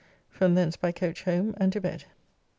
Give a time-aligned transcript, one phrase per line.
[0.31, 2.05] From thence by coach home, and to bed.